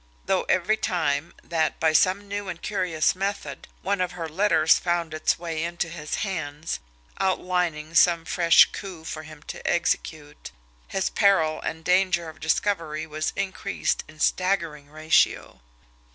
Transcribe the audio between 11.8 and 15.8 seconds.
danger of discovery was increased in staggering ratio.